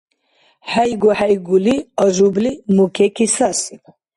[0.71, 3.83] ХӀейгу-хӀейгули Ажубли мукеки сасиб.